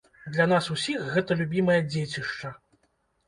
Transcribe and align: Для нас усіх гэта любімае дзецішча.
Для 0.35 0.45
нас 0.51 0.69
усіх 0.75 1.03
гэта 1.17 1.37
любімае 1.41 1.77
дзецішча. 1.91 2.55